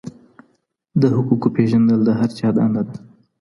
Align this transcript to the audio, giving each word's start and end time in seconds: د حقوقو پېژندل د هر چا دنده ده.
د 1.01 1.03
حقوقو 1.15 1.47
پېژندل 1.55 1.99
د 2.05 2.09
هر 2.19 2.29
چا 2.37 2.49
دنده 2.55 2.81
ده. 2.87 2.95